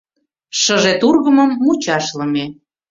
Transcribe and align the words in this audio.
Шыже 0.61 0.93
тургымым 1.01 1.51
мучашлыме. 1.63 2.45